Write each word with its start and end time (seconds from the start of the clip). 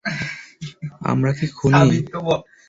আমরা 1.11 1.31
কি 1.37 1.45
খুনি? 1.57 1.97